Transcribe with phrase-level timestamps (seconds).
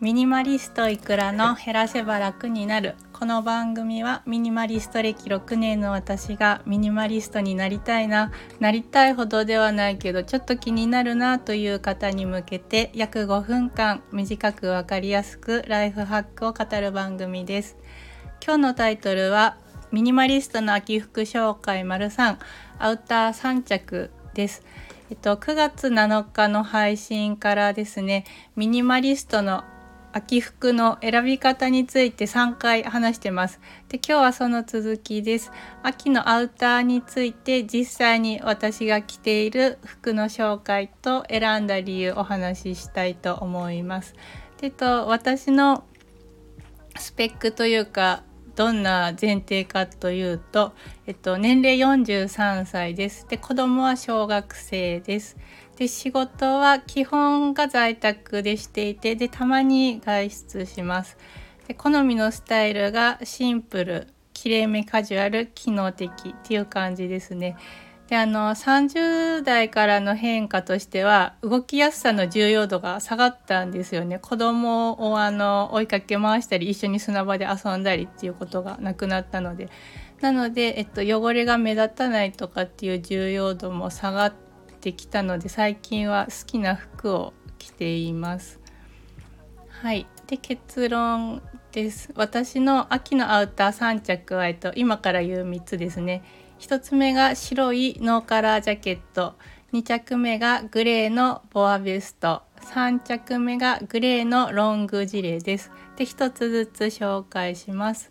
[0.00, 17.76] ミニマリストいくらの減らせば楽になるこの番組はミニマリスト歴6年の私がミニマリストになりたいななりたいほどではないけどちょっと気になるなという方に向けて約5分間短く分かりやすくライフハックを語る番組です
[18.44, 19.58] 今日のタイトルは
[19.94, 22.38] ミニマリストの秋服紹介丸3
[22.78, 24.62] アウター3着です
[25.10, 28.24] えっと、9月7日の配信からですね
[28.56, 29.62] ミニマリストの
[30.12, 33.58] 秋服の選び方について3回話してます。
[33.88, 35.50] で今日はその続きです。
[35.82, 44.14] 秋のアウターについて実際に私が着ている服の紹介と選んだ理由お話ししたいと思います。
[44.60, 45.82] でと私の
[46.96, 48.22] スペックというか
[48.56, 50.72] どんな前提かというと、
[51.06, 53.26] えっと、年齢43歳です。
[53.28, 55.36] で子供は小学生です。
[55.76, 61.16] で仕事は基本が在宅でしていてでたまに外出します
[61.66, 66.12] で好みのスタイルがシンプルきれいめカジュアル機能的っ
[66.46, 67.56] ていう感じですね
[68.14, 74.20] であの30代からの変化としては動きやすさの重要度が下がったんですよね。
[74.20, 79.68] 子供をあの追いかけ回したり一緒に砂場で遊んだりっていうことがなくなったので。
[80.20, 84.32] なので、えっと、汚れが目立たないとかっていう重要度も下がっ
[84.80, 88.60] てきたので最近は好きな服を着ています。
[89.66, 90.06] はい。
[90.28, 92.12] で結論です。
[92.14, 96.22] 私の秋のアウター3着は、えっと、今から言う3つですね。
[96.60, 99.34] 1つ目が白いノーカラージャケット。
[99.72, 102.42] 2着目がグレーのボアベスト。
[102.60, 105.70] 3着目がグレーのロングジレです。
[105.96, 108.10] で1つずつ紹介します。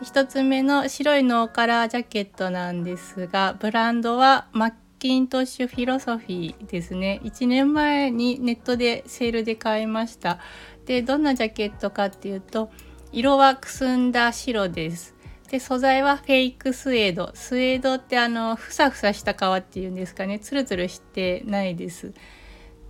[0.00, 7.20] で1つ目の白いノーカラージャケットなんですがブランドはマッキントッシュフィロソフィーですね。
[7.24, 10.38] 1年前にネットでセールで買いました。
[10.86, 12.70] でどんなジャケットかっていうと
[13.12, 15.13] 色はくすんだ白です。
[15.50, 22.12] で素材はフェイクスエードスエードってあのふさふさした皮っていうんですかねツルツルしてないです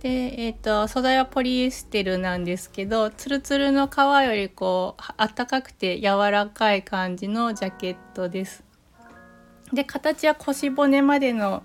[0.01, 8.63] で、えーと、素材はポリエステルなんですけどツルツルの皮よりこうあったかくて柔らかい感じのジャケットです
[9.73, 11.63] で形は腰骨までの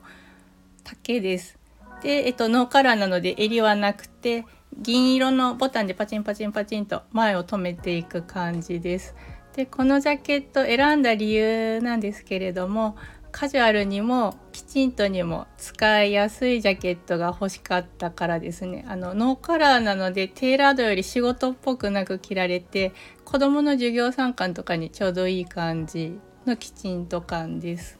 [0.85, 1.59] 丈です。
[2.03, 4.45] で、えっと、ノーカラーなので襟はなくて、
[4.79, 9.15] 銀色のボタンでパチンパチンパチンと前を留めていく感じです。
[9.57, 12.97] で、このジャケット選んだ理由なんですけれども、
[13.33, 18.85] カジュアルにもきちんとにも使いやすいジャケットが欲しかったからですね。
[18.89, 22.93] あのノーカラーなのでテーラードより仕事っぽくなく着られて
[23.25, 27.99] 子どもの授業参観とかにちょうどいい感じのきちんと感です。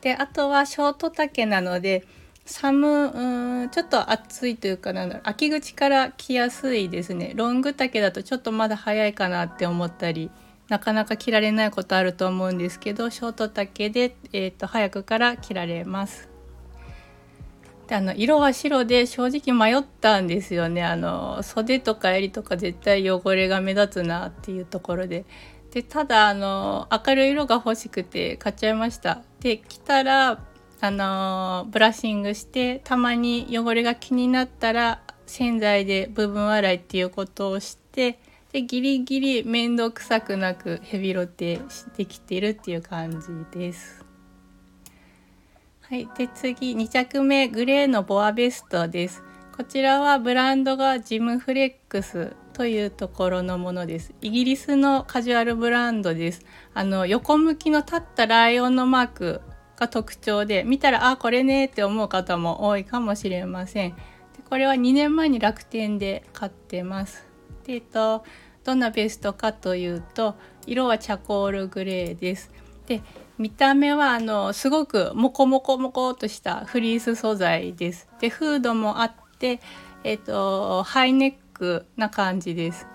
[0.00, 2.04] であとはショート丈なので
[2.50, 7.32] 寒うんちょっと暑いというかなんだろう秋口から着やすいですね。
[7.36, 10.30] ロング丈だとちょっとまだ早いかなって思ったり
[10.68, 16.28] なかなか着られないことあると思うんですけどショート丈で、えーと、早くから着られます。
[17.86, 20.82] であの色は白で正直迷ったんですよね。
[20.84, 25.24] あの袖とか襟とか絶対汚れが目立つなっていうところで。
[25.70, 29.22] でただあの明るい色が欲しくて買っちゃいました。
[29.38, 30.40] で来たら
[30.82, 38.18] あのブラッシングしてたまに汚れが気になったら洗剤で部分洗いっていうことをして
[38.52, 44.04] でギリギリ面倒くさくなくヘビロテしてきてるっていう感じです。
[45.82, 49.22] はい、で次2着目グレーのボアベストです。
[49.56, 54.14] こちらはブランドがジムフレックスというところのものです。
[54.20, 56.44] イギリスのカジュアルブランドです。
[56.74, 59.40] あの横向きの立ったライオンのマーク
[59.80, 63.90] が特徴で見たらあこれねって思う方も多いかもしれません。
[63.90, 63.96] で
[64.48, 67.26] これは2年前に楽天で買ってます。
[67.64, 68.22] でえっと
[68.62, 70.34] どんなベストかというと
[70.66, 72.52] 色はチャコールグレーです。
[72.86, 73.00] で
[73.38, 78.06] 見た目はあのすごくモコモコモコとしたフリース素材です。
[78.20, 79.60] でフードもあって、
[80.04, 82.86] えっと、ハイネックな感じです。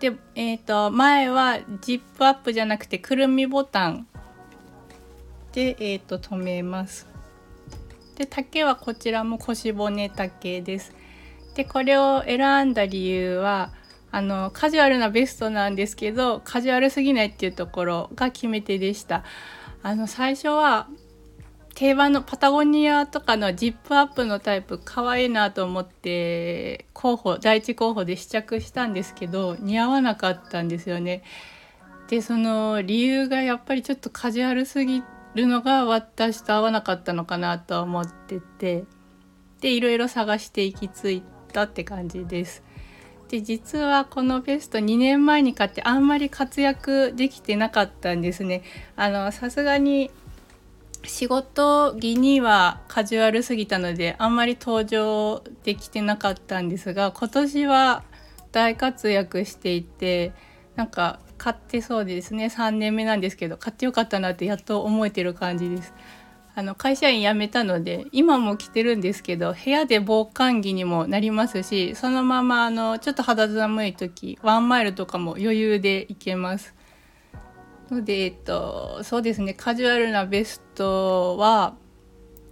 [0.00, 4.07] で、えーと、前はジップアップじゃなくてくるみボタン
[5.58, 7.08] で、えーと、留めます。
[8.14, 10.94] で丈はこちらも腰骨丈です。
[11.56, 13.72] でこれを選んだ理由は
[14.12, 19.24] あのカジュアルなベストなんですけどカジュアルすぎないっていうところが決め手でした。
[19.82, 20.86] あの最初は
[21.74, 31.24] 定番のパタゴニアとかのジップアップのタイプ可愛いなと思って候補第一候補で試着したんですけど似合わなかったんですよね。
[32.06, 35.02] でその理由がやっぱりちょっとカジュアルすぎ
[35.34, 38.84] るのが私と合わなかったのかなと思ってて
[39.60, 41.22] でいろいろ探して行き着い
[41.52, 42.62] たって感じです。
[43.28, 48.62] で実はこのベスト2年前に買ってあんまり活躍できてなかったんですね。
[48.96, 50.10] あのさすがに
[51.04, 58.02] 仕事着にはカジュアルすぎたのであんまり登場できてなかったんですが今年は
[58.50, 60.32] 大活躍していて
[60.74, 65.94] なんか買ってそうですね3年目なんですけど買ってよかったなってやっと思えてる感じです。
[66.54, 76.74] あの会社員辞めたので今も着てるんですけど部屋で防寒着にもなりますしそのままあのちょっと肌寒い時ワンマイルとかも余裕で行けます。
[77.90, 81.74] ので、えっと、そうですねカジュアルなベストは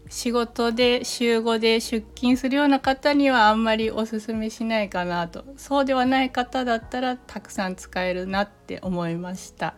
[0.08, 5.44] 仕事で週5で出勤するような方にはあんまりおすすめしないかなと。
[5.56, 9.74] そうではない方だったらたくさん使えるなって思いました。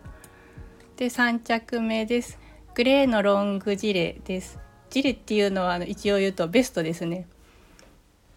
[0.97, 2.37] で3着目です。
[2.75, 4.59] グレーのロングジレです。
[4.89, 7.27] ジレっていうのはあの一応言うとベストですね。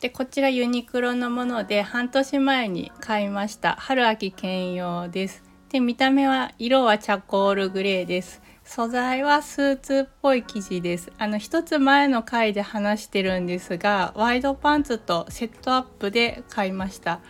[0.00, 3.76] でこちらユニクロのもので半年前に買いました。
[3.76, 5.44] 春秋兼用です。
[5.68, 8.42] で見た目は色はチャコールグレーです。
[8.74, 11.12] 素材はスーツっぽい生地です。
[11.18, 17.20] あの一つ前の回で話してるんですがワイドパンツとセットアップで買いました。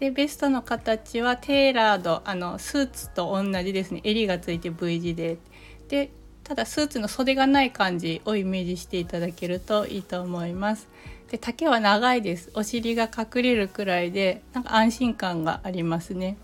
[0.00, 4.00] でベストの形はテーラードあのスーツと同じですね。
[4.02, 5.38] 襟がついて V 字で。
[5.86, 6.10] で
[6.42, 10.88] ただスーツの袖がない感じをイメージしていただけるといいと思います。
[11.30, 12.50] で丈は長いです。
[12.54, 16.38] お尻が隠れるくらいでなんか安心感がありますね。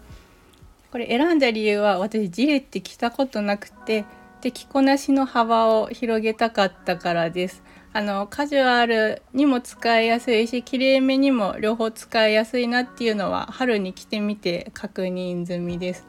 [0.92, 4.04] これ選んだ理由は私ジレって着たことなくて
[4.44, 7.62] で着こなしの幅を広げたかったからです。
[7.94, 16.06] あのカジュアルにも使いやすいしきれいめにも両方使いやすいなっていうのは春に着てみて確認済みです。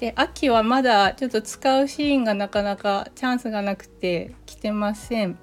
[0.00, 5.38] で秋はまだちょっと使うシーンがなかなかチャンスがなくて着てません。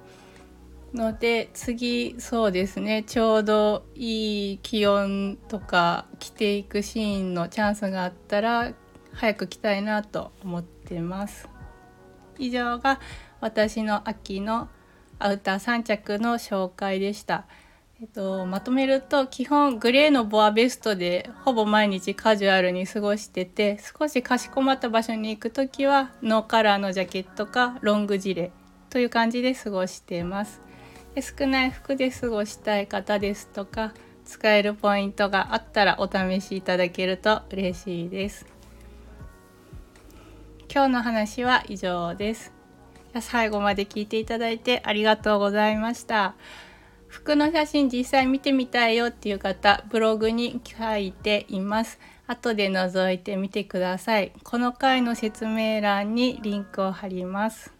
[0.92, 8.74] ので次そうですねちょうどいい気温とか着ていくシーンのチャンスがあったら
[9.14, 11.55] 早く着たいなと思ってます。
[12.38, 13.00] 以上が
[13.40, 14.68] 私の秋の
[15.18, 17.46] アウター3着の紹介でした。
[17.98, 28.50] えっと、まとめると基本グレーのボアベストでほぼ毎日カジュアルに過ごしてて少しかしこまった場所に行く時はノーカラーのジャケットかロングジレ
[28.90, 30.60] という感じで過ごしてます
[31.14, 33.94] で少ない服で過ごしたい方ですとか
[34.26, 38.55] 使えるポイントがあったらお試しいただけると嬉しいです
[40.76, 42.52] 今日の話は以上です。
[43.22, 46.34] 最後まで聞いていただいてありがとうございました。
[47.08, 51.98] 服の写真実際見てみたいよっていう方ブログに書いています。
[52.26, 54.32] 後で覗いてみてください。
[54.44, 57.72] この回の説明欄にリンクを貼ります。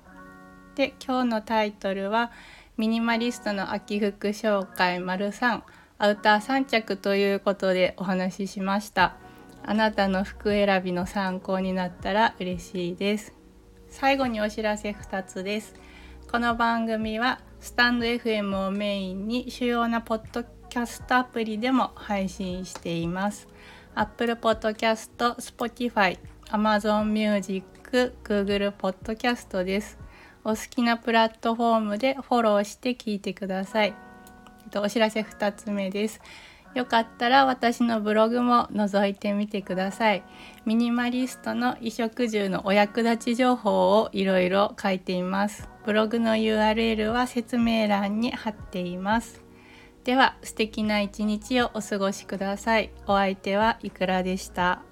[0.75, 2.33] で今日のタイトルは
[2.79, 5.61] ミニマリストの秋服紹介丸3
[5.99, 9.26] アウター3着ということでお話ししました。
[9.69, 13.35] あなたの服選びの参考になったら嬉しいです。
[13.89, 15.75] 最後にお知らせ2つです。
[16.31, 23.49] この番組はスタンド FM をメインに主要なポッドキャストアプリでも配信しています。
[23.97, 26.17] Apple Podcast、Spotify、
[26.51, 29.99] Amazon Music、Google Podcast です。
[30.45, 33.95] お好きなプラットフォームでフォローして聞いてください。
[34.77, 36.21] お知らせ2つ目です。
[36.77, 40.23] よかったら私のブログも覗いてみてください。
[40.67, 45.71] ミニマリストの衣食住のお役立ち情報をいろいろ書いています。
[45.87, 49.43] ブログの URL は説明欄に貼っています。
[50.05, 52.91] では素敵な一日をお過ごしください。
[53.07, 54.83] お相手はいくらでした。